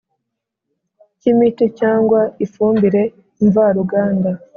cy 1.19 1.27
imiti 1.31 1.65
cyangwa 1.79 2.21
ifumbire 2.45 3.01
mvaruganda 3.45 4.31